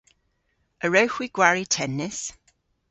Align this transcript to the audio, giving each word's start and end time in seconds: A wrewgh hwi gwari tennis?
A 0.83 0.85
wrewgh 0.87 1.15
hwi 1.15 1.27
gwari 1.35 1.65
tennis? 1.75 2.19